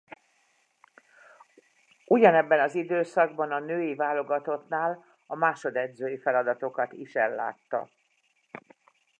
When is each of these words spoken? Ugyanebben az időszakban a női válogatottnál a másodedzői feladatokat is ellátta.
Ugyanebben 2.05 2.59
az 2.59 2.75
időszakban 2.75 3.51
a 3.51 3.59
női 3.59 3.95
válogatottnál 3.95 5.05
a 5.27 5.35
másodedzői 5.35 6.17
feladatokat 6.19 6.91
is 6.91 7.13
ellátta. 7.15 7.89